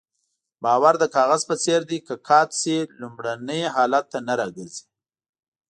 باور 0.63 0.93
د 0.99 1.03
کاغذ 1.15 1.41
په 1.49 1.55
څېر 1.63 1.81
دی 1.89 1.99
که 2.07 2.13
قات 2.27 2.49
شي 2.61 2.77
لومړني 3.01 3.61
حالت 3.75 4.05
ته 4.11 4.19
نه 4.27 4.33
راګرځي. 4.39 4.85